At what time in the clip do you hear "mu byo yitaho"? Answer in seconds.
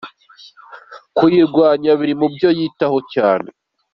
2.19-2.97